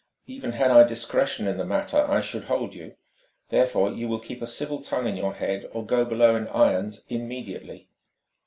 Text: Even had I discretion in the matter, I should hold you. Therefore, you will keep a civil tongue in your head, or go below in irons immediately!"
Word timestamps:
Even 0.25 0.53
had 0.53 0.71
I 0.71 0.81
discretion 0.83 1.45
in 1.47 1.57
the 1.57 1.63
matter, 1.63 2.03
I 2.09 2.21
should 2.21 2.45
hold 2.45 2.73
you. 2.73 2.95
Therefore, 3.49 3.91
you 3.91 4.07
will 4.07 4.17
keep 4.17 4.41
a 4.41 4.47
civil 4.47 4.81
tongue 4.81 5.05
in 5.07 5.15
your 5.15 5.35
head, 5.35 5.69
or 5.73 5.85
go 5.85 6.05
below 6.05 6.35
in 6.35 6.47
irons 6.47 7.05
immediately!" 7.07 7.87